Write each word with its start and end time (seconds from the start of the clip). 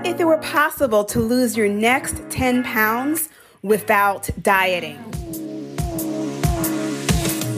What 0.00 0.08
if 0.08 0.18
it 0.18 0.24
were 0.24 0.38
possible 0.38 1.04
to 1.04 1.20
lose 1.20 1.58
your 1.58 1.68
next 1.68 2.22
10 2.30 2.64
pounds 2.64 3.28
without 3.60 4.30
dieting? 4.40 4.96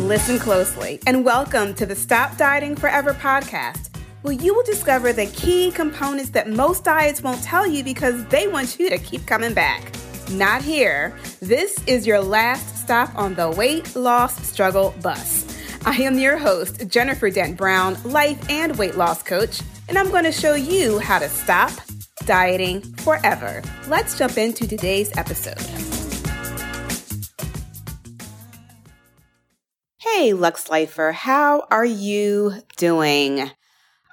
Listen 0.08 0.40
closely 0.40 0.98
and 1.06 1.24
welcome 1.24 1.72
to 1.74 1.86
the 1.86 1.94
Stop 1.94 2.36
Dieting 2.36 2.74
Forever 2.74 3.14
podcast, 3.14 3.96
where 4.22 4.34
you 4.34 4.56
will 4.56 4.64
discover 4.64 5.12
the 5.12 5.26
key 5.26 5.70
components 5.70 6.30
that 6.30 6.50
most 6.50 6.82
diets 6.82 7.22
won't 7.22 7.44
tell 7.44 7.64
you 7.64 7.84
because 7.84 8.24
they 8.26 8.48
want 8.48 8.76
you 8.76 8.90
to 8.90 8.98
keep 8.98 9.24
coming 9.24 9.54
back. 9.54 9.94
Not 10.32 10.62
here. 10.62 11.16
This 11.38 11.80
is 11.86 12.08
your 12.08 12.20
last 12.20 12.76
stop 12.76 13.14
on 13.14 13.36
the 13.36 13.52
weight 13.52 13.94
loss 13.94 14.34
struggle 14.48 14.96
bus. 15.00 15.46
I 15.86 15.94
am 15.98 16.18
your 16.18 16.38
host, 16.38 16.88
Jennifer 16.88 17.30
Dent 17.30 17.56
Brown, 17.56 17.96
life 18.02 18.50
and 18.50 18.76
weight 18.78 18.96
loss 18.96 19.22
coach, 19.22 19.60
and 19.88 19.96
I'm 19.96 20.10
going 20.10 20.24
to 20.24 20.32
show 20.32 20.54
you 20.54 20.98
how 20.98 21.20
to 21.20 21.28
stop 21.28 21.70
dieting 22.26 22.80
forever. 22.98 23.62
Let's 23.88 24.18
jump 24.18 24.38
into 24.38 24.66
today's 24.66 25.16
episode. 25.16 25.60
Hey, 29.98 30.32
Lux 30.32 30.70
Lifer, 30.70 31.12
how 31.12 31.66
are 31.70 31.84
you 31.84 32.54
doing? 32.76 33.50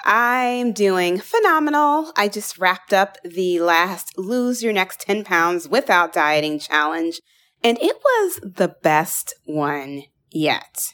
I'm 0.06 0.72
doing 0.72 1.20
phenomenal. 1.20 2.12
I 2.16 2.30
just 2.30 2.58
wrapped 2.58 2.94
up 2.94 3.18
the 3.24 3.60
last 3.60 4.18
Lose 4.18 4.64
Your 4.64 4.74
Next 4.74 5.02
10 5.02 5.24
Pounds 5.24 5.68
Without 5.68 6.14
Dieting 6.14 6.58
challenge, 6.60 7.20
and 7.64 7.78
it 7.80 7.98
was 8.04 8.40
the 8.42 8.76
best 8.82 9.34
one 9.44 10.04
yet. 10.32 10.94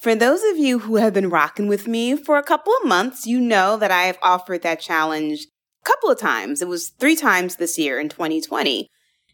For 0.00 0.14
those 0.14 0.42
of 0.44 0.58
you 0.58 0.80
who 0.80 0.96
have 0.96 1.14
been 1.14 1.30
rocking 1.30 1.68
with 1.68 1.86
me 1.86 2.16
for 2.16 2.38
a 2.38 2.42
couple 2.42 2.72
of 2.80 2.88
months, 2.88 3.26
you 3.26 3.40
know 3.40 3.76
that 3.76 3.90
I 3.90 4.02
have 4.02 4.18
offered 4.20 4.62
that 4.62 4.80
challenge 4.80 5.46
couple 5.86 6.10
of 6.10 6.18
times. 6.18 6.60
It 6.60 6.68
was 6.68 6.88
three 6.88 7.16
times 7.16 7.56
this 7.56 7.78
year 7.78 7.98
in 8.00 8.08
2020. 8.08 8.88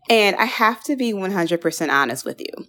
And 0.08 0.36
I 0.36 0.44
have 0.44 0.82
to 0.84 0.96
be 0.96 1.12
100% 1.12 1.90
honest 1.90 2.24
with 2.24 2.40
you. 2.40 2.66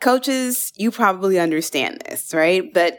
Coaches, 0.00 0.72
you 0.76 0.90
probably 0.90 1.38
understand 1.38 2.02
this, 2.06 2.32
right? 2.32 2.62
But 2.72 2.98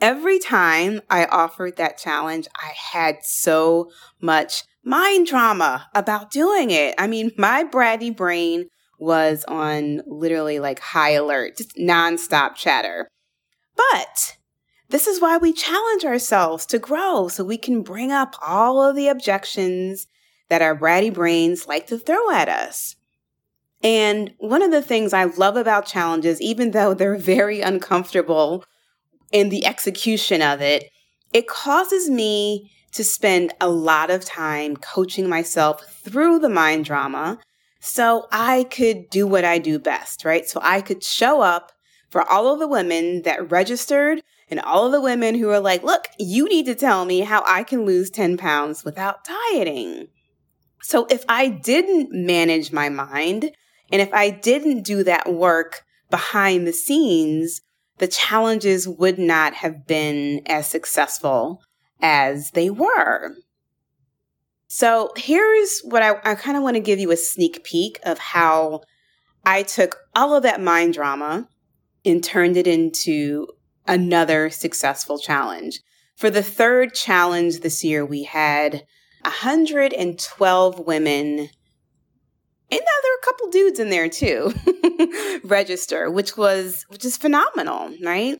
every 0.00 0.38
time 0.38 1.00
I 1.08 1.24
offered 1.26 1.76
that 1.76 1.98
challenge, 1.98 2.46
I 2.56 2.72
had 2.92 3.18
so 3.22 3.90
much 4.20 4.64
mind 4.84 5.26
trauma 5.26 5.88
about 5.94 6.30
doing 6.30 6.70
it. 6.70 6.94
I 6.98 7.06
mean, 7.06 7.32
my 7.38 7.64
bratty 7.64 8.14
brain 8.14 8.68
was 8.98 9.44
on 9.48 10.02
literally 10.06 10.58
like 10.58 10.80
high 10.80 11.12
alert, 11.12 11.56
just 11.56 11.76
nonstop 11.76 12.54
chatter. 12.54 13.08
But 13.76 14.36
this 14.88 15.06
is 15.06 15.20
why 15.20 15.36
we 15.36 15.52
challenge 15.52 16.04
ourselves 16.04 16.66
to 16.66 16.78
grow 16.78 17.28
so 17.28 17.44
we 17.44 17.58
can 17.58 17.82
bring 17.82 18.12
up 18.12 18.36
all 18.46 18.82
of 18.82 18.96
the 18.96 19.08
objections 19.08 20.06
that 20.48 20.62
our 20.62 20.76
bratty 20.76 21.12
brains 21.12 21.66
like 21.66 21.86
to 21.86 21.98
throw 21.98 22.30
at 22.30 22.48
us. 22.48 22.96
And 23.82 24.32
one 24.38 24.62
of 24.62 24.70
the 24.70 24.82
things 24.82 25.12
I 25.12 25.24
love 25.24 25.56
about 25.56 25.86
challenges, 25.86 26.40
even 26.40 26.70
though 26.70 26.94
they're 26.94 27.16
very 27.16 27.60
uncomfortable 27.60 28.64
in 29.32 29.48
the 29.48 29.66
execution 29.66 30.40
of 30.40 30.60
it, 30.60 30.90
it 31.32 31.48
causes 31.48 32.08
me 32.08 32.70
to 32.92 33.04
spend 33.04 33.52
a 33.60 33.68
lot 33.68 34.10
of 34.10 34.24
time 34.24 34.76
coaching 34.76 35.28
myself 35.28 35.82
through 36.02 36.38
the 36.38 36.48
mind 36.48 36.84
drama 36.84 37.38
so 37.80 38.26
I 38.32 38.64
could 38.64 39.10
do 39.10 39.26
what 39.26 39.44
I 39.44 39.58
do 39.58 39.78
best, 39.78 40.24
right? 40.24 40.48
So 40.48 40.60
I 40.62 40.80
could 40.80 41.04
show 41.04 41.42
up 41.42 41.72
for 42.14 42.22
all 42.30 42.52
of 42.52 42.60
the 42.60 42.68
women 42.68 43.22
that 43.22 43.50
registered 43.50 44.22
and 44.48 44.60
all 44.60 44.86
of 44.86 44.92
the 44.92 45.00
women 45.00 45.34
who 45.34 45.50
are 45.50 45.58
like, 45.58 45.82
look, 45.82 46.06
you 46.16 46.48
need 46.48 46.64
to 46.64 46.74
tell 46.76 47.04
me 47.04 47.22
how 47.22 47.42
I 47.44 47.64
can 47.64 47.84
lose 47.84 48.08
10 48.08 48.36
pounds 48.36 48.84
without 48.84 49.24
dieting. 49.24 50.06
So 50.80 51.06
if 51.06 51.24
I 51.28 51.48
didn't 51.48 52.12
manage 52.12 52.70
my 52.70 52.88
mind 52.88 53.50
and 53.90 54.00
if 54.00 54.14
I 54.14 54.30
didn't 54.30 54.84
do 54.84 55.02
that 55.02 55.34
work 55.34 55.82
behind 56.08 56.68
the 56.68 56.72
scenes, 56.72 57.62
the 57.98 58.06
challenges 58.06 58.86
would 58.86 59.18
not 59.18 59.54
have 59.54 59.84
been 59.84 60.42
as 60.46 60.68
successful 60.68 61.64
as 62.00 62.52
they 62.52 62.70
were. 62.70 63.34
So 64.68 65.10
here's 65.16 65.80
what 65.80 66.04
I, 66.04 66.20
I 66.22 66.36
kind 66.36 66.56
of 66.56 66.62
want 66.62 66.76
to 66.76 66.80
give 66.80 67.00
you 67.00 67.10
a 67.10 67.16
sneak 67.16 67.64
peek 67.64 67.98
of 68.04 68.20
how 68.20 68.82
I 69.44 69.64
took 69.64 69.98
all 70.14 70.36
of 70.36 70.44
that 70.44 70.60
mind 70.60 70.94
drama 70.94 71.48
and 72.04 72.22
turned 72.22 72.56
it 72.56 72.66
into 72.66 73.46
another 73.86 74.50
successful 74.50 75.18
challenge. 75.18 75.80
For 76.16 76.30
the 76.30 76.42
third 76.42 76.94
challenge 76.94 77.60
this 77.60 77.82
year, 77.82 78.04
we 78.04 78.22
had 78.24 78.84
112 79.24 80.78
women 80.80 81.48
and 82.70 82.80
now 82.80 83.00
there 83.02 83.12
were 83.12 83.20
a 83.20 83.24
couple 83.24 83.50
dudes 83.50 83.78
in 83.78 83.90
there 83.90 84.08
too 84.08 84.52
register 85.44 86.10
which 86.10 86.36
was 86.36 86.84
which 86.88 87.04
is 87.04 87.16
phenomenal 87.16 87.90
right? 88.02 88.38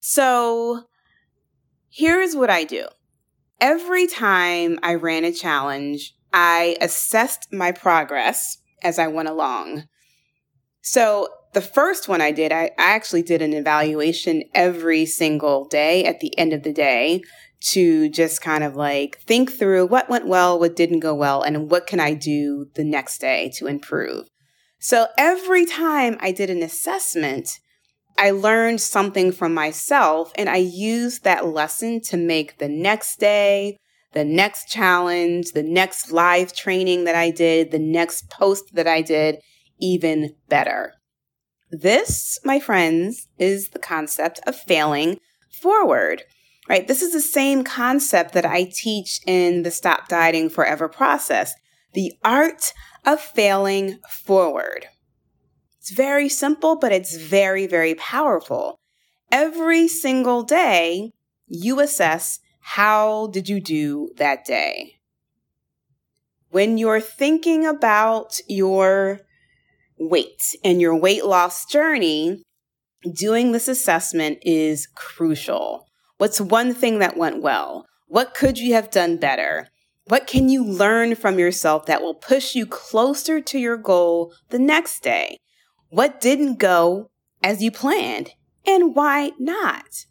So 0.00 0.84
here's 1.90 2.36
what 2.36 2.50
i 2.50 2.64
do. 2.64 2.86
Every 3.60 4.06
time 4.06 4.78
i 4.82 4.94
ran 4.94 5.24
a 5.24 5.32
challenge 5.32 6.14
i 6.32 6.76
assessed 6.80 7.52
my 7.52 7.72
progress 7.72 8.58
as 8.82 8.98
i 8.98 9.08
went 9.08 9.28
along. 9.28 9.84
So 10.82 11.28
the 11.52 11.60
first 11.60 12.08
one 12.08 12.20
I 12.20 12.32
did, 12.32 12.50
I, 12.52 12.70
I 12.78 12.94
actually 12.94 13.22
did 13.22 13.42
an 13.42 13.52
evaluation 13.52 14.44
every 14.54 15.04
single 15.06 15.66
day 15.66 16.04
at 16.04 16.20
the 16.20 16.36
end 16.38 16.52
of 16.52 16.62
the 16.62 16.72
day 16.72 17.22
to 17.70 18.08
just 18.08 18.40
kind 18.40 18.64
of 18.64 18.74
like 18.74 19.18
think 19.20 19.52
through 19.52 19.86
what 19.86 20.08
went 20.08 20.26
well, 20.26 20.58
what 20.58 20.74
didn't 20.74 21.00
go 21.00 21.14
well, 21.14 21.42
and 21.42 21.70
what 21.70 21.86
can 21.86 22.00
I 22.00 22.14
do 22.14 22.66
the 22.74 22.84
next 22.84 23.18
day 23.18 23.52
to 23.56 23.66
improve. 23.66 24.26
So 24.80 25.06
every 25.16 25.64
time 25.64 26.16
I 26.20 26.32
did 26.32 26.50
an 26.50 26.62
assessment, 26.62 27.60
I 28.18 28.30
learned 28.30 28.80
something 28.80 29.30
from 29.30 29.54
myself 29.54 30.32
and 30.36 30.48
I 30.48 30.56
used 30.56 31.22
that 31.22 31.46
lesson 31.46 32.00
to 32.02 32.16
make 32.16 32.58
the 32.58 32.68
next 32.68 33.20
day, 33.20 33.76
the 34.12 34.24
next 34.24 34.68
challenge, 34.68 35.52
the 35.52 35.62
next 35.62 36.10
live 36.10 36.52
training 36.52 37.04
that 37.04 37.14
I 37.14 37.30
did, 37.30 37.70
the 37.70 37.78
next 37.78 38.28
post 38.28 38.74
that 38.74 38.88
I 38.88 39.02
did 39.02 39.38
even 39.80 40.34
better. 40.48 40.94
This, 41.72 42.38
my 42.44 42.60
friends, 42.60 43.28
is 43.38 43.70
the 43.70 43.78
concept 43.78 44.40
of 44.46 44.54
failing 44.54 45.18
forward, 45.50 46.22
right? 46.68 46.86
This 46.86 47.00
is 47.00 47.14
the 47.14 47.20
same 47.20 47.64
concept 47.64 48.34
that 48.34 48.44
I 48.44 48.64
teach 48.64 49.20
in 49.26 49.62
the 49.62 49.70
Stop 49.70 50.06
Dieting 50.06 50.50
Forever 50.50 50.86
process 50.86 51.54
the 51.94 52.12
art 52.22 52.74
of 53.06 53.22
failing 53.22 54.00
forward. 54.08 54.86
It's 55.78 55.92
very 55.92 56.28
simple, 56.28 56.76
but 56.76 56.92
it's 56.92 57.16
very, 57.16 57.66
very 57.66 57.94
powerful. 57.94 58.78
Every 59.30 59.88
single 59.88 60.42
day, 60.42 61.12
you 61.46 61.80
assess 61.80 62.38
how 62.60 63.28
did 63.28 63.48
you 63.48 63.60
do 63.60 64.10
that 64.18 64.44
day? 64.44 64.96
When 66.50 66.76
you're 66.76 67.00
thinking 67.00 67.64
about 67.64 68.38
your 68.46 69.20
weight 70.08 70.54
and 70.64 70.80
your 70.80 70.96
weight 70.96 71.24
loss 71.24 71.66
journey, 71.66 72.42
doing 73.14 73.52
this 73.52 73.68
assessment 73.68 74.38
is 74.42 74.86
crucial. 74.94 75.86
What's 76.18 76.40
one 76.40 76.74
thing 76.74 76.98
that 77.00 77.16
went 77.16 77.42
well? 77.42 77.86
What 78.06 78.34
could 78.34 78.58
you 78.58 78.74
have 78.74 78.90
done 78.90 79.16
better? 79.16 79.68
What 80.06 80.26
can 80.26 80.48
you 80.48 80.64
learn 80.64 81.14
from 81.14 81.38
yourself 81.38 81.86
that 81.86 82.02
will 82.02 82.14
push 82.14 82.54
you 82.54 82.66
closer 82.66 83.40
to 83.40 83.58
your 83.58 83.76
goal 83.76 84.34
the 84.50 84.58
next 84.58 85.02
day? 85.02 85.38
What 85.88 86.20
didn't 86.20 86.58
go 86.58 87.10
as 87.42 87.62
you 87.62 87.70
planned? 87.70 88.32
And 88.66 88.94
why 88.94 89.32
not? 89.38 90.06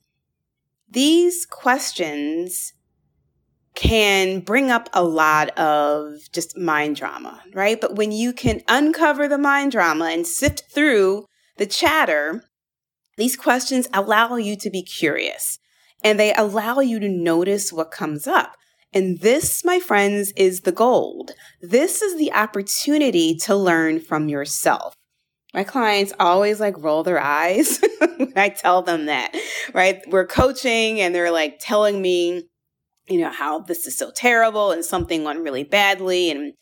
These 0.90 1.46
questions 1.46 2.74
can 3.76 4.42
bring 4.42 4.70
up 4.70 4.90
a 4.94 5.04
lot 5.04 5.58
of 5.58 6.18
just 6.34 6.58
mind 6.58 6.96
drama, 6.96 7.42
right? 7.54 7.80
But 7.80 7.96
when 7.96 8.12
you 8.12 8.34
can 8.34 8.62
uncover 8.68 9.28
the 9.28 9.38
mind 9.38 9.72
drama 9.72 10.06
and 10.06 10.28
sift 10.28 10.64
through 10.74 11.26
the 11.58 11.66
chatter, 11.66 12.44
these 13.18 13.38
questions 13.38 13.88
allow 13.94 14.36
you 14.36 14.56
to 14.58 14.70
be 14.70 14.84
curious 14.84 15.60
and 16.04 16.20
they 16.20 16.34
allow 16.34 16.80
you 16.80 17.00
to 17.00 17.10
notice 17.10 17.72
what 17.72 17.92
comes 17.92 18.28
up. 18.28 18.56
And 18.94 19.20
this, 19.20 19.64
my 19.64 19.80
friends, 19.80 20.34
is 20.36 20.62
the 20.62 20.72
gold. 20.74 21.32
This 21.62 22.02
is 22.02 22.18
the 22.18 22.34
opportunity 22.34 23.36
to 23.44 23.56
learn 23.56 24.02
from 24.02 24.28
yourself. 24.28 24.96
My 25.54 25.64
clients 25.64 26.14
always 26.20 26.60
like 26.60 26.78
roll 26.78 27.04
their 27.04 27.20
eyes 27.20 27.80
when 28.18 28.34
I 28.36 28.50
tell 28.50 28.82
them 28.82 29.06
that, 29.06 29.36
right? 29.74 30.02
We're 30.08 30.28
coaching 30.28 31.00
and 31.00 31.14
they're 31.14 31.32
like 31.32 31.60
telling 31.60 32.02
me 32.02 32.44
you 33.08 33.20
know, 33.20 33.32
how 33.32 33.60
this 33.60 33.88
is 33.88 33.98
so 33.98 34.12
terrible 34.12 34.72
and 34.72 34.86
something 34.86 35.24
went 35.24 35.42
really 35.42 35.64
badly 35.64 36.30
and 36.30 36.54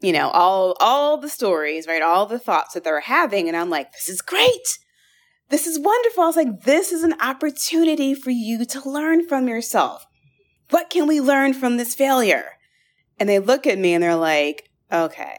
you 0.00 0.12
know, 0.12 0.30
all 0.30 0.76
all 0.80 1.18
the 1.18 1.28
stories, 1.28 1.86
right? 1.86 2.02
All 2.02 2.24
the 2.24 2.38
thoughts 2.38 2.74
that 2.74 2.84
they're 2.84 3.00
having 3.00 3.48
and 3.48 3.56
I'm 3.56 3.70
like, 3.70 3.92
this 3.92 4.08
is 4.08 4.22
great. 4.22 4.78
This 5.50 5.66
is 5.66 5.78
wonderful. 5.78 6.22
I 6.22 6.26
was 6.26 6.36
like, 6.36 6.62
this 6.62 6.92
is 6.92 7.02
an 7.02 7.20
opportunity 7.20 8.14
for 8.14 8.30
you 8.30 8.64
to 8.64 8.88
learn 8.88 9.26
from 9.26 9.48
yourself. 9.48 10.06
What 10.70 10.90
can 10.90 11.06
we 11.08 11.20
learn 11.20 11.54
from 11.54 11.76
this 11.76 11.94
failure? 11.94 12.52
and 13.20 13.28
they 13.28 13.38
look 13.38 13.66
at 13.66 13.78
me 13.78 13.92
and 13.92 14.02
they're 14.02 14.16
like, 14.16 14.70
okay. 14.90 15.38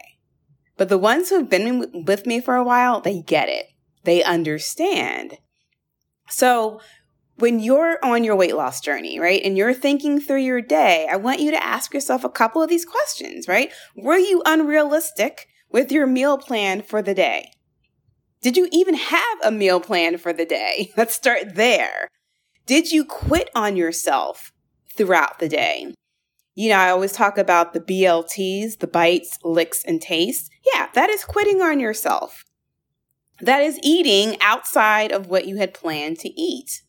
But 0.78 0.88
the 0.88 0.96
ones 0.96 1.28
who've 1.28 1.50
been 1.50 2.04
with 2.06 2.24
me 2.24 2.40
for 2.40 2.54
a 2.54 2.64
while, 2.64 3.00
they 3.00 3.20
get 3.20 3.48
it. 3.48 3.66
They 4.04 4.22
understand. 4.22 5.38
So 6.28 6.80
when 7.36 7.60
you're 7.60 7.98
on 8.04 8.24
your 8.24 8.36
weight 8.36 8.56
loss 8.56 8.80
journey, 8.80 9.18
right, 9.18 9.40
and 9.44 9.56
you're 9.56 9.74
thinking 9.74 10.20
through 10.20 10.40
your 10.40 10.60
day, 10.60 11.08
I 11.10 11.16
want 11.16 11.40
you 11.40 11.50
to 11.50 11.64
ask 11.64 11.92
yourself 11.92 12.24
a 12.24 12.28
couple 12.28 12.62
of 12.62 12.68
these 12.68 12.84
questions, 12.84 13.48
right? 13.48 13.72
Were 13.96 14.18
you 14.18 14.42
unrealistic 14.44 15.48
with 15.70 15.90
your 15.90 16.06
meal 16.06 16.38
plan 16.38 16.82
for 16.82 17.02
the 17.02 17.14
day? 17.14 17.52
Did 18.42 18.56
you 18.56 18.68
even 18.72 18.94
have 18.94 19.38
a 19.44 19.50
meal 19.52 19.80
plan 19.80 20.18
for 20.18 20.32
the 20.32 20.44
day? 20.44 20.92
Let's 20.96 21.14
start 21.14 21.54
there. 21.54 22.08
Did 22.66 22.92
you 22.92 23.04
quit 23.04 23.50
on 23.54 23.76
yourself 23.76 24.52
throughout 24.96 25.38
the 25.38 25.48
day? 25.48 25.94
You 26.54 26.70
know, 26.70 26.76
I 26.76 26.90
always 26.90 27.12
talk 27.12 27.38
about 27.38 27.72
the 27.72 27.80
BLTs, 27.80 28.78
the 28.78 28.86
bites, 28.86 29.38
licks, 29.42 29.82
and 29.84 30.02
tastes. 30.02 30.50
Yeah, 30.74 30.88
that 30.94 31.08
is 31.08 31.24
quitting 31.24 31.62
on 31.62 31.80
yourself. 31.80 32.44
That 33.40 33.62
is 33.62 33.80
eating 33.82 34.36
outside 34.40 35.12
of 35.12 35.28
what 35.28 35.46
you 35.46 35.56
had 35.56 35.72
planned 35.72 36.18
to 36.20 36.28
eat. 36.28 36.82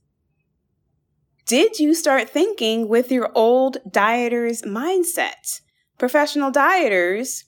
Did 1.46 1.80
you 1.80 1.94
start 1.94 2.30
thinking 2.30 2.88
with 2.88 3.12
your 3.12 3.30
old 3.36 3.78
dieter's 3.90 4.62
mindset? 4.62 5.60
Professional 5.98 6.52
dieters, 6.52 7.44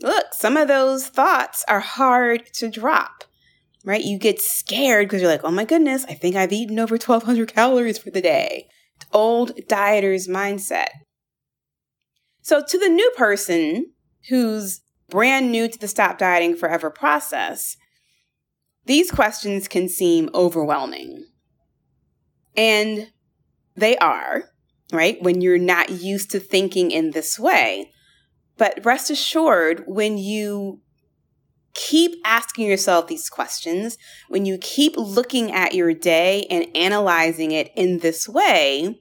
look, 0.00 0.26
some 0.32 0.56
of 0.56 0.68
those 0.68 1.08
thoughts 1.08 1.64
are 1.68 1.80
hard 1.80 2.46
to 2.54 2.70
drop, 2.70 3.24
right? 3.84 4.04
You 4.04 4.18
get 4.18 4.40
scared 4.40 5.06
because 5.06 5.20
you're 5.20 5.30
like, 5.30 5.44
oh 5.44 5.50
my 5.50 5.64
goodness, 5.64 6.04
I 6.08 6.14
think 6.14 6.36
I've 6.36 6.52
eaten 6.52 6.78
over 6.78 6.94
1,200 6.94 7.52
calories 7.52 7.98
for 7.98 8.10
the 8.10 8.22
day. 8.22 8.68
Old 9.12 9.52
dieter's 9.68 10.28
mindset. 10.28 10.88
So, 12.42 12.62
to 12.62 12.78
the 12.78 12.88
new 12.88 13.10
person 13.16 13.92
who's 14.28 14.82
brand 15.08 15.50
new 15.50 15.66
to 15.68 15.78
the 15.78 15.88
Stop 15.88 16.18
Dieting 16.18 16.56
Forever 16.56 16.90
process, 16.90 17.76
these 18.86 19.10
questions 19.10 19.66
can 19.66 19.88
seem 19.88 20.30
overwhelming. 20.34 21.26
And 22.56 23.10
they 23.76 23.96
are, 23.98 24.44
right? 24.92 25.20
When 25.22 25.40
you're 25.40 25.58
not 25.58 25.90
used 25.90 26.30
to 26.32 26.40
thinking 26.40 26.90
in 26.90 27.10
this 27.10 27.38
way. 27.38 27.90
But 28.56 28.84
rest 28.84 29.10
assured, 29.10 29.84
when 29.86 30.16
you 30.16 30.80
keep 31.74 32.20
asking 32.24 32.68
yourself 32.68 33.08
these 33.08 33.28
questions, 33.28 33.98
when 34.28 34.46
you 34.46 34.58
keep 34.58 34.94
looking 34.96 35.50
at 35.50 35.74
your 35.74 35.92
day 35.92 36.46
and 36.48 36.66
analyzing 36.76 37.50
it 37.50 37.70
in 37.74 37.98
this 37.98 38.28
way, 38.28 39.00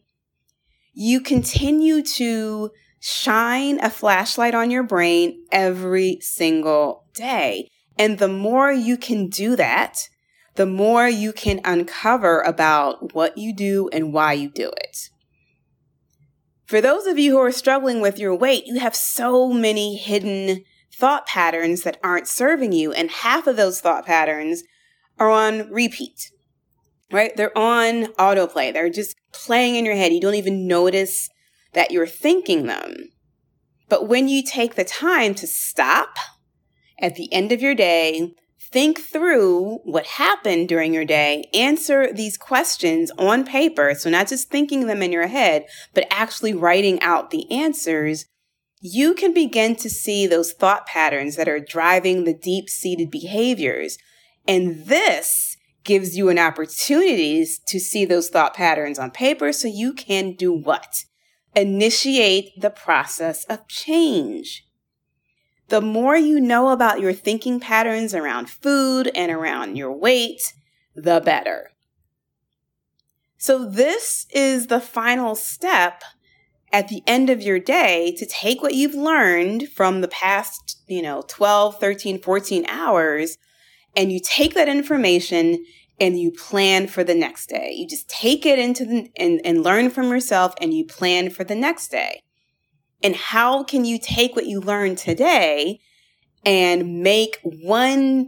you 0.93 1.21
continue 1.21 2.01
to 2.01 2.71
shine 2.99 3.79
a 3.79 3.89
flashlight 3.89 4.55
on 4.55 4.71
your 4.71 4.83
brain 4.83 5.45
every 5.51 6.17
single 6.21 7.05
day. 7.13 7.67
And 7.97 8.17
the 8.17 8.27
more 8.27 8.71
you 8.71 8.97
can 8.97 9.29
do 9.29 9.55
that, 9.55 10.07
the 10.55 10.65
more 10.65 11.07
you 11.07 11.33
can 11.33 11.59
uncover 11.63 12.41
about 12.41 13.13
what 13.13 13.37
you 13.37 13.55
do 13.55 13.89
and 13.91 14.13
why 14.13 14.33
you 14.33 14.49
do 14.49 14.69
it. 14.77 15.09
For 16.65 16.79
those 16.79 17.05
of 17.05 17.19
you 17.19 17.31
who 17.31 17.39
are 17.39 17.51
struggling 17.51 18.01
with 18.01 18.17
your 18.17 18.35
weight, 18.35 18.65
you 18.65 18.79
have 18.79 18.95
so 18.95 19.51
many 19.51 19.95
hidden 19.95 20.63
thought 20.93 21.25
patterns 21.25 21.83
that 21.83 21.99
aren't 22.03 22.27
serving 22.27 22.71
you, 22.71 22.91
and 22.93 23.09
half 23.09 23.47
of 23.47 23.55
those 23.55 23.81
thought 23.81 24.05
patterns 24.05 24.63
are 25.19 25.29
on 25.29 25.69
repeat, 25.71 26.31
right? 27.11 27.35
They're 27.35 27.57
on 27.57 28.05
autoplay. 28.13 28.71
They're 28.71 28.89
just 28.89 29.15
playing 29.33 29.75
in 29.75 29.85
your 29.85 29.95
head. 29.95 30.13
You 30.13 30.21
don't 30.21 30.35
even 30.35 30.67
notice 30.67 31.29
that 31.73 31.91
you're 31.91 32.07
thinking 32.07 32.67
them. 32.67 32.95
But 33.89 34.07
when 34.07 34.27
you 34.27 34.43
take 34.43 34.75
the 34.75 34.83
time 34.83 35.35
to 35.35 35.47
stop 35.47 36.15
at 36.99 37.15
the 37.15 37.31
end 37.33 37.51
of 37.51 37.61
your 37.61 37.75
day, 37.75 38.33
think 38.73 38.99
through 38.99 39.79
what 39.83 40.05
happened 40.07 40.67
during 40.67 40.93
your 40.93 41.05
day, 41.05 41.47
answer 41.53 42.11
these 42.11 42.37
questions 42.37 43.11
on 43.19 43.45
paper. 43.45 43.93
So, 43.93 44.09
not 44.09 44.27
just 44.27 44.49
thinking 44.49 44.87
them 44.87 45.03
in 45.03 45.11
your 45.11 45.27
head, 45.27 45.65
but 45.93 46.07
actually 46.09 46.55
writing 46.55 46.99
out 47.01 47.29
the 47.29 47.49
answers. 47.51 48.25
You 48.81 49.13
can 49.13 49.33
begin 49.33 49.77
to 49.77 49.89
see 49.89 50.27
those 50.27 50.51
thought 50.51 50.87
patterns 50.87 51.37
that 51.37 51.47
are 51.47 51.59
driving 51.59 52.23
the 52.23 52.33
deep 52.33 52.67
seated 52.67 53.11
behaviors. 53.11 53.97
And 54.45 54.87
this 54.87 55.55
gives 55.85 56.17
you 56.17 56.29
an 56.29 56.39
opportunity 56.39 57.45
to 57.67 57.79
see 57.79 58.03
those 58.03 58.29
thought 58.29 58.55
patterns 58.55 58.99
on 58.99 59.11
paper 59.11 59.53
so 59.53 59.67
you 59.67 59.93
can 59.93 60.33
do 60.33 60.51
what? 60.51 61.05
Initiate 61.55 62.59
the 62.59 62.71
process 62.71 63.45
of 63.45 63.67
change 63.67 64.65
the 65.73 65.81
more 65.81 66.15
you 66.15 66.39
know 66.39 66.69
about 66.69 66.99
your 66.99 67.13
thinking 67.13 67.59
patterns 67.59 68.13
around 68.13 68.47
food 68.47 69.09
and 69.15 69.31
around 69.31 69.75
your 69.75 69.91
weight, 69.91 70.53
the 70.93 71.19
better. 71.19 71.71
So, 73.39 73.65
this 73.65 74.27
is 74.31 74.67
the 74.67 74.79
final 74.79 75.33
step 75.33 76.03
at 76.71 76.89
the 76.89 77.01
end 77.07 77.31
of 77.31 77.41
your 77.41 77.57
day 77.57 78.13
to 78.19 78.25
take 78.27 78.61
what 78.61 78.75
you've 78.75 78.93
learned 78.93 79.67
from 79.69 80.01
the 80.01 80.07
past, 80.07 80.79
you 80.85 81.01
know, 81.01 81.23
12, 81.27 81.79
13, 81.79 82.21
14 82.21 82.65
hours, 82.67 83.39
and 83.95 84.11
you 84.11 84.19
take 84.23 84.53
that 84.53 84.69
information 84.69 85.65
and 85.99 86.19
you 86.19 86.29
plan 86.29 86.85
for 86.85 87.03
the 87.03 87.15
next 87.15 87.47
day. 87.47 87.73
You 87.75 87.87
just 87.87 88.07
take 88.07 88.45
it 88.45 88.59
into 88.59 88.85
the, 88.85 89.09
and, 89.17 89.41
and 89.43 89.63
learn 89.63 89.89
from 89.89 90.11
yourself 90.11 90.53
and 90.61 90.71
you 90.71 90.85
plan 90.85 91.31
for 91.31 91.43
the 91.43 91.55
next 91.55 91.87
day. 91.87 92.22
And 93.03 93.15
how 93.15 93.63
can 93.63 93.83
you 93.83 93.99
take 93.99 94.35
what 94.35 94.47
you 94.47 94.61
learned 94.61 94.97
today 94.97 95.81
and 96.45 97.03
make 97.03 97.37
1% 97.43 98.27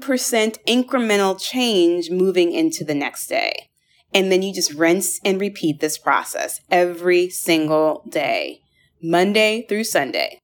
incremental 0.68 1.42
change 1.42 2.12
moving 2.12 2.51
into 2.51 2.83
the 2.83 2.94
next 2.94 3.27
day? 3.27 3.69
And 4.13 4.31
then 4.31 4.42
you 4.42 4.54
just 4.54 4.74
rinse 4.74 5.19
and 5.24 5.39
repeat 5.39 5.80
this 5.80 5.98
process 5.98 6.60
every 6.69 7.30
single 7.30 8.04
day, 8.10 8.62
Monday 9.01 9.66
through 9.68 9.86
Sunday. 9.86 10.39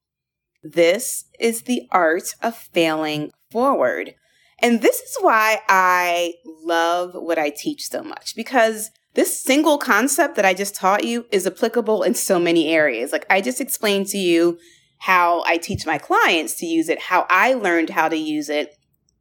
This 0.63 1.25
is 1.39 1.63
the 1.63 1.88
art 1.92 2.33
of 2.42 2.56
failing 2.56 3.31
forward. 3.51 4.16
And 4.60 4.81
this 4.81 4.98
is 4.98 5.18
why 5.19 5.60
I 5.68 6.36
love 6.45 7.13
what 7.16 7.39
I 7.39 7.50
teach 7.50 7.89
so 7.89 8.04
much 8.04 8.36
because 8.36 8.92
this 9.13 9.41
single 9.41 9.77
concept 9.77 10.35
that 10.35 10.45
I 10.45 10.53
just 10.53 10.75
taught 10.75 11.03
you 11.03 11.25
is 11.31 11.45
applicable 11.45 12.03
in 12.03 12.15
so 12.15 12.39
many 12.39 12.69
areas. 12.69 13.11
Like 13.11 13.25
I 13.29 13.41
just 13.41 13.59
explained 13.59 14.07
to 14.07 14.17
you 14.17 14.57
how 14.99 15.44
I 15.45 15.57
teach 15.57 15.85
my 15.85 15.97
clients 15.97 16.56
to 16.59 16.65
use 16.65 16.87
it, 16.87 16.99
how 16.99 17.25
I 17.30 17.53
learned 17.53 17.89
how 17.89 18.07
to 18.07 18.15
use 18.15 18.49
it 18.49 18.75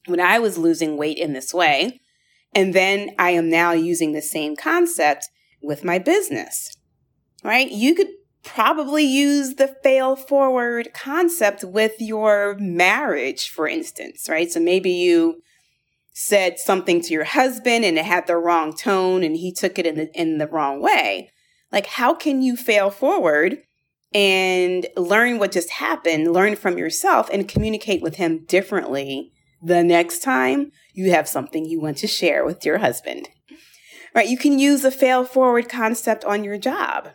when 0.07 0.21
I 0.21 0.39
was 0.39 0.59
losing 0.59 0.97
weight 0.97 1.19
in 1.19 1.33
this 1.33 1.53
way. 1.53 2.01
And 2.55 2.75
then 2.75 3.11
I 3.19 3.31
am 3.31 3.49
now 3.49 3.73
using 3.73 4.13
the 4.13 4.23
same 4.23 4.57
concept 4.57 5.29
with 5.63 5.85
my 5.85 5.99
business, 5.99 6.77
right? 7.45 7.71
You 7.71 7.95
could 7.95 8.09
probably 8.43 9.05
use 9.05 9.55
the 9.55 9.75
fail 9.83 10.17
forward 10.17 10.91
concept 10.95 11.65
with 11.65 11.95
your 11.99 12.57
marriage, 12.59 13.51
for 13.51 13.69
instance, 13.69 14.29
right? 14.29 14.51
So 14.51 14.61
maybe 14.61 14.91
you 14.91 15.43
said 16.23 16.59
something 16.59 17.01
to 17.01 17.15
your 17.15 17.25
husband 17.25 17.83
and 17.83 17.97
it 17.97 18.05
had 18.05 18.27
the 18.27 18.37
wrong 18.37 18.77
tone 18.77 19.23
and 19.23 19.37
he 19.37 19.51
took 19.51 19.79
it 19.79 19.87
in 19.87 19.97
the 19.97 20.13
in 20.13 20.37
the 20.37 20.47
wrong 20.47 20.83
way. 20.83 21.31
Like 21.73 21.87
how 21.87 22.13
can 22.13 22.43
you 22.43 22.57
fail 22.57 22.91
forward 22.91 23.57
and 24.13 24.87
learn 24.99 25.39
what 25.39 25.53
just 25.53 25.71
happened, 25.71 26.31
learn 26.31 26.57
from 26.57 26.77
yourself 26.77 27.31
and 27.33 27.49
communicate 27.49 28.03
with 28.03 28.17
him 28.17 28.45
differently 28.45 29.33
the 29.63 29.83
next 29.83 30.19
time 30.23 30.73
you 30.93 31.11
have 31.11 31.27
something 31.27 31.65
you 31.65 31.81
want 31.81 31.97
to 31.99 32.07
share 32.07 32.45
with 32.45 32.67
your 32.67 32.79
husband. 32.79 33.31
Right? 34.15 34.29
You 34.29 34.37
can 34.37 34.59
use 34.59 34.85
a 34.85 34.91
fail 34.91 35.25
forward 35.25 35.71
concept 35.71 36.23
on 36.27 36.45
your 36.45 36.59
job. 36.59 37.09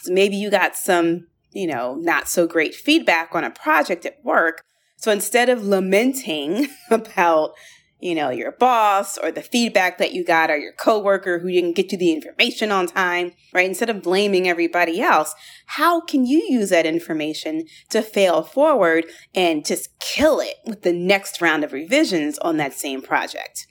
So 0.00 0.12
maybe 0.12 0.36
you 0.36 0.50
got 0.50 0.76
some, 0.76 1.28
you 1.52 1.66
know, 1.66 1.94
not 1.94 2.28
so 2.28 2.46
great 2.46 2.74
feedback 2.74 3.34
on 3.34 3.44
a 3.44 3.50
project 3.50 4.04
at 4.04 4.22
work. 4.22 4.60
So 4.98 5.10
instead 5.12 5.48
of 5.48 5.64
lamenting 5.64 6.68
about 6.90 7.52
you 8.00 8.14
know, 8.14 8.30
your 8.30 8.52
boss 8.52 9.18
or 9.18 9.32
the 9.32 9.42
feedback 9.42 9.98
that 9.98 10.12
you 10.12 10.24
got 10.24 10.50
or 10.50 10.56
your 10.56 10.72
coworker 10.72 11.40
who 11.40 11.50
didn't 11.50 11.74
get 11.74 11.90
you 11.90 11.98
the 11.98 12.12
information 12.12 12.70
on 12.70 12.86
time, 12.86 13.32
right? 13.52 13.68
Instead 13.68 13.90
of 13.90 14.02
blaming 14.02 14.48
everybody 14.48 15.00
else, 15.00 15.34
how 15.66 16.00
can 16.00 16.24
you 16.24 16.46
use 16.48 16.70
that 16.70 16.86
information 16.86 17.64
to 17.90 18.00
fail 18.00 18.42
forward 18.42 19.06
and 19.34 19.66
just 19.66 19.98
kill 19.98 20.38
it 20.38 20.56
with 20.64 20.82
the 20.82 20.92
next 20.92 21.40
round 21.40 21.64
of 21.64 21.72
revisions 21.72 22.38
on 22.38 22.56
that 22.56 22.72
same 22.72 23.02
project? 23.02 23.66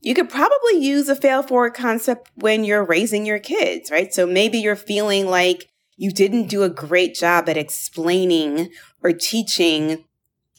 You 0.00 0.14
could 0.14 0.30
probably 0.30 0.78
use 0.78 1.08
a 1.08 1.16
fail 1.16 1.42
forward 1.42 1.74
concept 1.74 2.30
when 2.36 2.64
you're 2.64 2.84
raising 2.84 3.26
your 3.26 3.40
kids, 3.40 3.90
right? 3.90 4.14
So 4.14 4.26
maybe 4.26 4.58
you're 4.58 4.76
feeling 4.76 5.26
like 5.26 5.68
you 5.96 6.12
didn't 6.12 6.46
do 6.46 6.62
a 6.62 6.70
great 6.70 7.14
job 7.14 7.48
at 7.48 7.56
explaining 7.56 8.70
or 9.02 9.12
teaching 9.12 10.04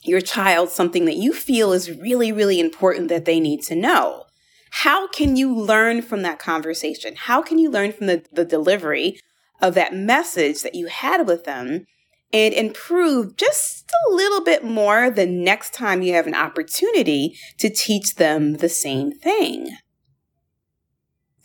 your 0.01 0.21
child 0.21 0.69
something 0.69 1.05
that 1.05 1.17
you 1.17 1.33
feel 1.33 1.71
is 1.71 1.91
really, 1.91 2.31
really 2.31 2.59
important 2.59 3.09
that 3.09 3.25
they 3.25 3.39
need 3.39 3.61
to 3.63 3.75
know. 3.75 4.25
How 4.71 5.07
can 5.07 5.35
you 5.35 5.53
learn 5.53 6.01
from 6.01 6.21
that 6.21 6.39
conversation? 6.39 7.15
How 7.15 7.41
can 7.41 7.57
you 7.57 7.69
learn 7.69 7.91
from 7.91 8.07
the, 8.07 8.23
the 8.31 8.45
delivery 8.45 9.19
of 9.61 9.73
that 9.73 9.93
message 9.93 10.61
that 10.61 10.75
you 10.75 10.87
had 10.87 11.27
with 11.27 11.43
them 11.43 11.85
and 12.31 12.53
improve 12.53 13.35
just 13.35 13.91
a 14.07 14.13
little 14.13 14.43
bit 14.43 14.63
more 14.63 15.09
the 15.09 15.25
next 15.25 15.73
time 15.73 16.01
you 16.01 16.13
have 16.13 16.27
an 16.27 16.35
opportunity 16.35 17.35
to 17.57 17.69
teach 17.69 18.15
them 18.15 18.55
the 18.55 18.69
same 18.69 19.11
thing. 19.11 19.75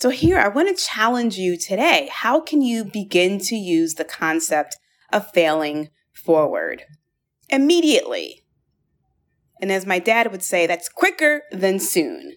So, 0.00 0.11
here 0.11 0.38
I 0.38 0.49
want 0.49 0.68
to 0.68 0.84
challenge 0.84 1.38
you 1.38 1.56
today. 1.56 2.11
How 2.12 2.40
can 2.40 2.61
you 2.61 2.84
begin 2.84 3.38
to 3.40 3.56
use 3.56 3.94
the 3.94 4.04
concept 4.04 4.76
of 5.12 5.30
failing 5.30 5.88
forward 6.12 6.82
immediately? 7.49 8.43
And 9.64 9.73
as 9.73 9.87
my 9.87 9.99
dad 9.99 10.30
would 10.30 10.42
say, 10.42 10.66
that's 10.66 10.90
quicker 10.90 11.44
than 11.50 11.80
soon. 11.80 12.37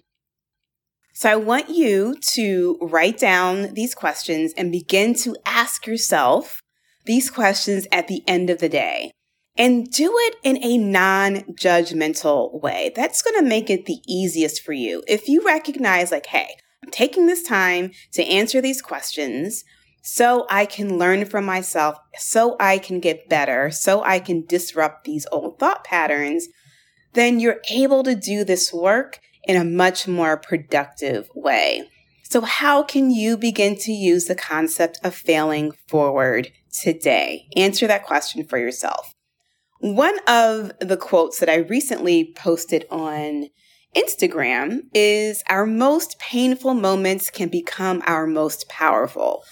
So 1.14 1.30
I 1.30 1.36
want 1.36 1.68
you 1.68 2.16
to 2.36 2.78
write 2.82 3.18
down 3.18 3.74
these 3.74 3.94
questions 3.94 4.54
and 4.56 4.72
begin 4.72 5.14
to 5.16 5.36
ask 5.46 5.86
yourself 5.86 6.62
these 7.06 7.30
questions 7.30 7.86
at 7.92 8.08
the 8.08 8.24
end 8.30 8.50
of 8.50 8.60
the 8.60 8.70
day. 8.70 9.12
And 9.58 9.92
do 9.92 10.14
it 10.16 10.38
in 10.42 10.64
a 10.64 10.78
non 10.78 11.42
judgmental 11.52 12.62
way. 12.62 12.94
That's 12.96 13.22
going 13.22 13.38
to 13.44 13.50
make 13.50 13.70
it 13.70 13.88
the 13.88 14.00
easiest 14.08 14.64
for 14.64 14.72
you. 14.72 15.04
If 15.06 15.28
you 15.28 15.44
recognize, 15.46 16.14
like, 16.14 16.28
hey, 16.28 16.56
I'm 16.82 16.92
taking 16.92 17.28
this 17.28 17.44
time 17.44 17.92
to 18.14 18.24
answer 18.24 18.62
these 18.62 18.82
questions 18.82 19.66
so 20.02 20.48
I 20.50 20.66
can 20.66 20.98
learn 20.98 21.26
from 21.26 21.44
myself, 21.44 21.98
so 22.18 22.56
I 22.58 22.78
can 22.78 23.02
get 23.02 23.28
better, 23.28 23.70
so 23.70 24.02
I 24.02 24.20
can 24.20 24.46
disrupt 24.46 25.04
these 25.04 25.28
old 25.30 25.60
thought 25.60 25.84
patterns, 25.84 26.48
then 27.18 27.40
you're 27.40 27.62
able 27.70 28.04
to 28.04 28.16
do 28.16 28.44
this 28.44 28.72
work 28.72 29.20
in 29.44 29.56
a 29.56 29.66
much 29.66 30.08
more 30.08 30.38
productive 30.38 31.30
way. 31.34 31.90
So, 32.24 32.42
how 32.42 32.84
can 32.84 33.10
you 33.10 33.38
begin 33.38 33.78
to 33.78 33.92
use 33.92 34.26
the 34.26 34.36
concept 34.36 35.00
of 35.04 35.16
failing 35.16 35.72
forward 35.88 36.52
today? 36.82 37.48
Answer 37.56 37.88
that 37.88 38.06
question 38.06 38.46
for 38.46 38.58
yourself. 38.58 39.14
One 39.80 40.18
of 40.28 40.72
the 40.80 40.98
quotes 40.98 41.40
that 41.40 41.50
I 41.50 41.58
recently 41.58 42.34
posted 42.36 42.86
on 42.92 43.48
Instagram 43.96 44.82
is 44.94 45.42
Our 45.50 45.66
most 45.66 46.20
painful 46.20 46.74
moments 46.74 47.30
can 47.30 47.48
become 47.50 48.04
our 48.06 48.28
most 48.28 48.68
powerful. 48.68 49.44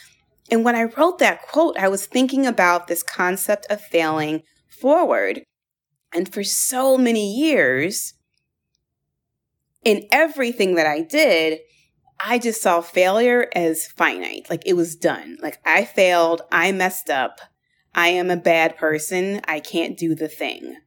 And 0.52 0.64
when 0.64 0.76
I 0.76 0.84
wrote 0.84 1.20
that 1.20 1.42
quote, 1.42 1.78
I 1.78 1.88
was 1.88 2.06
thinking 2.06 2.46
about 2.46 2.88
this 2.88 3.04
concept 3.04 3.66
of 3.70 3.82
failing 3.82 4.44
forward. 4.68 5.44
And 6.16 6.34
for 6.34 6.46
so 6.46 6.98
many 6.98 7.36
years, 7.36 8.14
in 9.84 10.08
everything 10.12 10.76
that 10.76 10.88
I 10.88 11.02
did, 11.02 11.60
I 12.26 12.40
just 12.40 12.62
saw 12.62 12.80
failure 12.80 13.50
as 13.54 13.88
finite. 13.88 14.50
Like 14.50 14.64
it 14.66 14.74
was 14.76 14.96
done. 14.96 15.38
Like 15.42 15.60
I 15.66 15.84
failed. 15.84 16.42
I 16.54 16.72
messed 16.72 17.10
up. 17.10 17.42
I 17.94 18.08
am 18.08 18.32
a 18.32 18.38
bad 18.38 18.78
person. 18.78 19.42
I 19.46 19.60
can't 19.60 19.98
do 19.98 20.16
the 20.16 20.30
thing. 20.30 20.78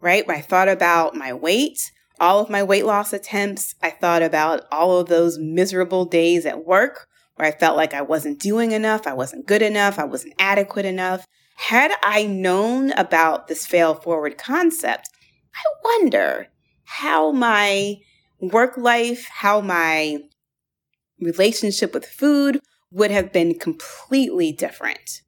Right? 0.00 0.24
I 0.28 0.40
thought 0.40 0.68
about 0.68 1.14
my 1.14 1.34
weight, 1.34 1.90
all 2.18 2.40
of 2.40 2.48
my 2.48 2.62
weight 2.62 2.86
loss 2.86 3.12
attempts, 3.12 3.74
I 3.82 3.90
thought 3.90 4.22
about 4.22 4.62
all 4.72 4.98
of 4.98 5.08
those 5.08 5.38
miserable 5.38 6.06
days 6.06 6.46
at 6.46 6.64
work 6.64 7.08
where 7.34 7.48
I 7.48 7.52
felt 7.52 7.76
like 7.76 7.92
I 7.92 8.02
wasn't 8.02 8.40
doing 8.40 8.72
enough. 8.72 9.06
I 9.06 9.12
wasn't 9.12 9.46
good 9.46 9.62
enough. 9.62 9.98
I 9.98 10.04
wasn't 10.04 10.34
adequate 10.38 10.86
enough. 10.86 11.26
Had 11.56 11.92
I 12.02 12.24
known 12.26 12.92
about 12.92 13.48
this 13.48 13.66
fail 13.66 13.94
forward 13.94 14.38
concept, 14.38 15.08
I 15.54 15.62
wonder 15.84 16.48
how 16.84 17.32
my 17.32 17.96
work 18.40 18.76
life, 18.76 19.26
how 19.30 19.60
my 19.60 20.18
relationship 21.20 21.94
with 21.94 22.06
food 22.06 22.60
would 22.90 23.10
have 23.10 23.32
been 23.32 23.58
completely 23.58 24.52
different. 24.52 25.22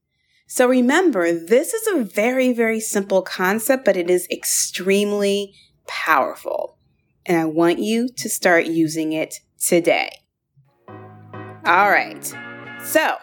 So 0.46 0.66
remember, 0.66 1.32
this 1.32 1.74
is 1.74 1.86
a 1.88 2.04
very, 2.04 2.52
very 2.52 2.80
simple 2.80 3.22
concept, 3.22 3.84
but 3.84 3.96
it 3.96 4.08
is 4.08 4.28
extremely 4.30 5.54
powerful. 5.86 6.78
And 7.26 7.36
I 7.36 7.44
want 7.46 7.78
you 7.80 8.08
to 8.08 8.28
start 8.28 8.66
using 8.66 9.12
it 9.12 9.40
today. 9.60 10.10
All 11.66 11.90
right. 11.90 12.24
So, 12.82 13.16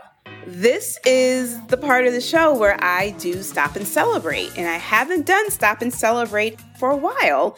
this 0.47 0.99
is 1.05 1.59
the 1.67 1.77
part 1.77 2.05
of 2.05 2.13
the 2.13 2.21
show 2.21 2.53
where 2.57 2.77
I 2.83 3.11
do 3.11 3.41
stop 3.41 3.75
and 3.75 3.87
celebrate. 3.87 4.57
And 4.57 4.67
I 4.67 4.77
haven't 4.77 5.25
done 5.25 5.49
stop 5.51 5.81
and 5.81 5.93
celebrate 5.93 6.59
for 6.79 6.91
a 6.91 6.97
while. 6.97 7.57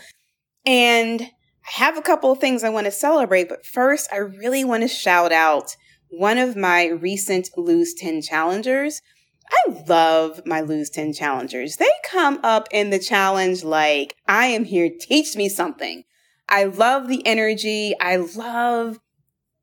And 0.66 1.22
I 1.22 1.72
have 1.72 1.98
a 1.98 2.02
couple 2.02 2.32
of 2.32 2.40
things 2.40 2.64
I 2.64 2.70
want 2.70 2.86
to 2.86 2.92
celebrate, 2.92 3.50
but 3.50 3.66
first, 3.66 4.10
I 4.12 4.18
really 4.18 4.64
want 4.64 4.84
to 4.84 4.88
shout 4.88 5.32
out 5.32 5.76
one 6.10 6.38
of 6.38 6.56
my 6.56 6.88
recent 6.88 7.50
Lose 7.58 7.94
10 7.94 8.22
challengers. 8.22 9.02
I 9.50 9.84
love 9.88 10.42
my 10.46 10.62
Lose 10.62 10.90
10 10.90 11.14
challengers. 11.14 11.78
They 11.78 11.90
come 12.10 12.40
up 12.44 12.68
in 12.72 12.90
the 12.90 13.00
challenge 13.00 13.64
like, 13.64 14.16
I 14.28 14.48
am 14.48 14.66
here, 14.66 14.90
teach 15.00 15.36
me 15.36 15.50
something. 15.50 16.04
I 16.50 16.66
love 16.66 17.08
the 17.08 17.26
energy. 17.26 17.94
I 18.00 18.18
love 18.18 19.00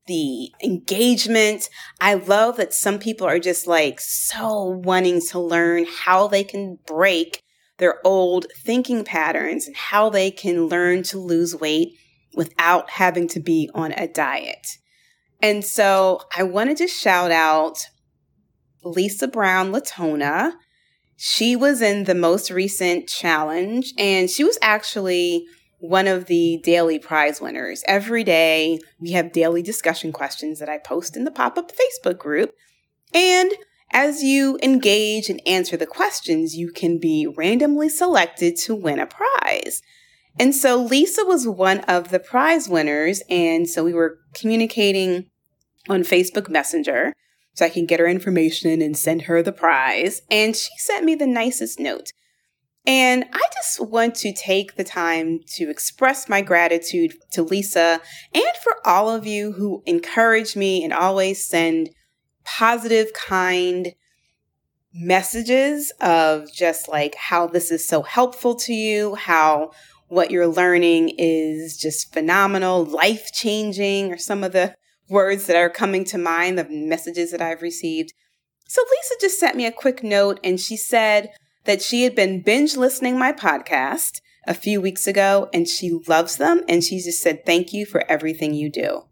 the 0.07 0.51
engagement. 0.63 1.69
I 1.99 2.15
love 2.15 2.57
that 2.57 2.73
some 2.73 2.99
people 2.99 3.27
are 3.27 3.39
just 3.39 3.67
like 3.67 3.99
so 3.99 4.63
wanting 4.63 5.21
to 5.29 5.39
learn 5.39 5.85
how 5.85 6.27
they 6.27 6.43
can 6.43 6.79
break 6.85 7.41
their 7.77 7.95
old 8.05 8.45
thinking 8.63 9.03
patterns 9.03 9.67
and 9.67 9.75
how 9.75 10.09
they 10.09 10.31
can 10.31 10.67
learn 10.67 11.03
to 11.03 11.19
lose 11.19 11.55
weight 11.55 11.89
without 12.33 12.91
having 12.91 13.27
to 13.29 13.39
be 13.39 13.69
on 13.73 13.91
a 13.93 14.07
diet. 14.07 14.67
And 15.41 15.63
so 15.63 16.21
I 16.35 16.43
wanted 16.43 16.77
to 16.77 16.87
shout 16.87 17.31
out 17.31 17.77
Lisa 18.83 19.27
Brown 19.27 19.71
Latona. 19.71 20.53
She 21.17 21.55
was 21.55 21.81
in 21.81 22.03
the 22.03 22.15
most 22.15 22.51
recent 22.51 23.07
challenge 23.07 23.93
and 23.97 24.29
she 24.29 24.43
was 24.43 24.57
actually 24.61 25.45
one 25.79 26.07
of 26.07 26.25
the 26.25 26.59
daily 26.63 26.99
prize 26.99 27.41
winners. 27.41 27.83
Every 27.87 28.23
day 28.23 28.79
we 28.99 29.11
have 29.11 29.31
daily 29.31 29.61
discussion 29.61 30.11
questions 30.11 30.59
that 30.59 30.69
I 30.69 30.77
post 30.77 31.15
in 31.15 31.23
the 31.23 31.31
pop 31.31 31.57
up 31.57 31.71
Facebook 31.71 32.17
group. 32.17 32.53
And 33.13 33.51
as 33.91 34.23
you 34.23 34.59
engage 34.61 35.29
and 35.29 35.41
answer 35.47 35.77
the 35.77 35.85
questions, 35.85 36.55
you 36.55 36.71
can 36.71 36.97
be 36.97 37.27
randomly 37.27 37.89
selected 37.89 38.57
to 38.57 38.75
win 38.75 38.99
a 38.99 39.05
prize. 39.05 39.81
And 40.37 40.53
so 40.53 40.81
Lisa 40.81 41.23
was 41.23 41.47
one 41.47 41.79
of 41.81 42.09
the 42.09 42.19
prize 42.19 42.67
winners. 42.67 43.21
And 43.29 43.69
so 43.69 43.83
we 43.83 43.93
were 43.93 44.19
communicating 44.33 45.29
on 45.87 46.01
Facebook 46.01 46.49
Messenger 46.49 47.13
so 47.53 47.65
I 47.65 47.69
can 47.69 47.85
get 47.85 48.01
her 48.01 48.07
information 48.07 48.81
and 48.81 48.97
send 48.97 49.23
her 49.23 49.41
the 49.41 49.53
prize. 49.53 50.21
And 50.29 50.55
she 50.55 50.71
sent 50.77 51.05
me 51.05 51.15
the 51.15 51.27
nicest 51.27 51.79
note. 51.79 52.11
And 52.87 53.25
I 53.33 53.41
just 53.55 53.79
want 53.79 54.15
to 54.15 54.33
take 54.33 54.75
the 54.75 54.83
time 54.83 55.39
to 55.55 55.69
express 55.69 56.29
my 56.29 56.41
gratitude 56.41 57.15
to 57.31 57.41
Lisa 57.41 57.99
and 58.33 58.43
for 58.63 58.75
all 58.85 59.09
of 59.09 59.25
you 59.25 59.53
who 59.53 59.81
encourage 59.85 60.55
me 60.55 60.83
and 60.83 60.93
always 60.93 61.45
send 61.45 61.89
positive, 62.43 63.11
kind 63.13 63.93
messages 64.93 65.91
of 65.99 66.51
just 66.53 66.87
like 66.87 67.15
how 67.15 67.47
this 67.47 67.71
is 67.71 67.87
so 67.87 68.03
helpful 68.03 68.55
to 68.55 68.73
you, 68.73 69.15
how 69.15 69.71
what 70.07 70.31
you're 70.31 70.47
learning 70.47 71.11
is 71.17 71.77
just 71.77 72.13
phenomenal, 72.13 72.85
life 72.85 73.31
changing, 73.33 74.11
or 74.11 74.17
some 74.17 74.43
of 74.43 74.51
the 74.51 74.75
words 75.09 75.47
that 75.47 75.55
are 75.55 75.69
coming 75.69 76.05
to 76.05 76.17
mind, 76.17 76.57
the 76.57 76.67
messages 76.69 77.31
that 77.31 77.41
I've 77.41 77.61
received. 77.61 78.13
So 78.67 78.81
Lisa 78.81 79.15
just 79.21 79.39
sent 79.39 79.55
me 79.55 79.65
a 79.65 79.71
quick 79.71 80.03
note 80.03 80.39
and 80.43 80.59
she 80.59 80.77
said 80.77 81.31
that 81.65 81.81
she 81.81 82.03
had 82.03 82.15
been 82.15 82.41
binge 82.41 82.75
listening 82.75 83.19
my 83.19 83.31
podcast 83.31 84.21
a 84.47 84.53
few 84.53 84.79
weeks 84.79 85.07
ago 85.07 85.49
and 85.53 85.67
she 85.67 85.99
loves 86.07 86.37
them 86.37 86.61
and 86.69 86.83
she 86.83 86.99
just 86.99 87.21
said 87.21 87.45
thank 87.45 87.73
you 87.73 87.85
for 87.85 88.03
everything 88.09 88.53
you 88.53 88.71
do. 88.71 89.03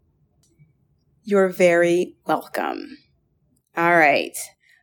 You're 1.22 1.48
very 1.48 2.16
welcome. 2.26 2.98
All 3.76 3.96
right. 3.96 4.36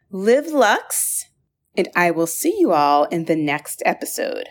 Live 0.10 0.48
Lux, 0.48 1.26
and 1.78 1.88
I 1.96 2.12
will 2.12 2.28
see 2.28 2.58
you 2.60 2.74
all 2.74 3.06
in 3.06 3.26
the 3.26 3.36
next 3.36 3.82
episode. 3.86 4.50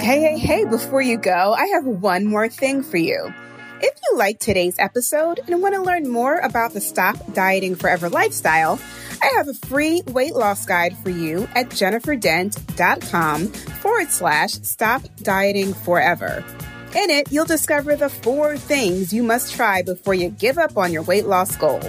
Hey, 0.00 0.20
hey, 0.20 0.38
hey, 0.38 0.64
before 0.64 1.02
you 1.02 1.18
go, 1.18 1.52
I 1.52 1.66
have 1.66 1.84
one 1.84 2.26
more 2.26 2.48
thing 2.48 2.82
for 2.82 2.96
you. 2.96 3.32
If 3.82 3.98
you 4.04 4.18
like 4.18 4.38
today's 4.38 4.78
episode 4.78 5.40
and 5.46 5.62
want 5.62 5.74
to 5.74 5.80
learn 5.80 6.06
more 6.06 6.38
about 6.38 6.74
the 6.74 6.82
Stop 6.82 7.16
Dieting 7.32 7.74
Forever 7.76 8.10
lifestyle, 8.10 8.78
I 9.22 9.32
have 9.36 9.48
a 9.48 9.54
free 9.54 10.02
weight 10.08 10.34
loss 10.34 10.66
guide 10.66 10.96
for 10.98 11.08
you 11.08 11.48
at 11.54 11.70
jenniferdent.com 11.70 13.46
forward 13.46 14.10
slash 14.10 14.52
stop 14.52 15.02
dieting 15.22 15.72
forever. 15.72 16.44
In 16.94 17.08
it, 17.08 17.32
you'll 17.32 17.46
discover 17.46 17.96
the 17.96 18.10
four 18.10 18.58
things 18.58 19.14
you 19.14 19.22
must 19.22 19.54
try 19.54 19.80
before 19.80 20.12
you 20.14 20.28
give 20.28 20.58
up 20.58 20.76
on 20.76 20.92
your 20.92 21.02
weight 21.02 21.26
loss 21.26 21.56
goal. 21.56 21.80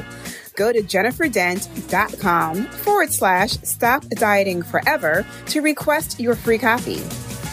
Go 0.56 0.72
to 0.72 0.82
jenniferdent.com 0.82 2.66
forward 2.66 3.12
slash 3.12 3.52
stop 3.64 4.08
dieting 4.10 4.62
forever 4.62 5.26
to 5.48 5.62
request 5.62 6.22
your 6.22 6.36
free 6.36 6.58
copy. 6.58 7.00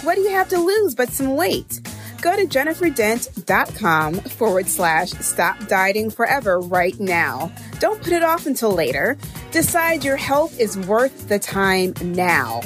What 0.04 0.14
do 0.14 0.20
you 0.20 0.30
have 0.30 0.48
to 0.50 0.58
lose 0.58 0.94
but 0.94 1.08
some 1.08 1.34
weight? 1.34 1.80
Go 2.20 2.34
to 2.34 2.46
jenniferdent.com 2.46 4.14
forward 4.14 4.68
slash 4.68 5.10
stop 5.10 5.66
dieting 5.66 6.10
forever 6.10 6.60
right 6.60 6.98
now. 6.98 7.52
Don't 7.78 8.02
put 8.02 8.12
it 8.12 8.22
off 8.22 8.46
until 8.46 8.72
later. 8.72 9.16
Decide 9.52 10.04
your 10.04 10.16
health 10.16 10.58
is 10.58 10.76
worth 10.76 11.28
the 11.28 11.38
time 11.38 11.94
now. 12.02 12.60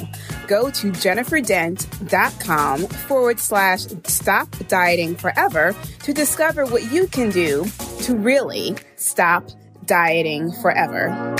Go 0.47 0.69
to 0.71 0.91
jenniferdent.com 0.91 2.87
forward 2.87 3.39
slash 3.39 3.85
stop 4.07 4.49
dieting 4.67 5.15
forever 5.15 5.75
to 6.03 6.13
discover 6.13 6.65
what 6.65 6.91
you 6.91 7.07
can 7.07 7.29
do 7.29 7.65
to 8.01 8.15
really 8.15 8.75
stop 8.95 9.49
dieting 9.85 10.51
forever. 10.61 11.35